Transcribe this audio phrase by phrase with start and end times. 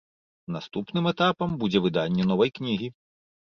[0.55, 2.95] Наступным этапам будзе выданне новай кнігі.